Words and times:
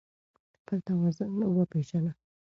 خپل 0.55 0.77
توان 0.85 1.41
وپېژنه 1.57 2.11